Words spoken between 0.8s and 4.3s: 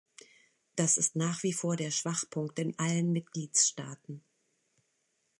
ist nach wie vor der Schwachpunkt in allen Mitgliedstaaten.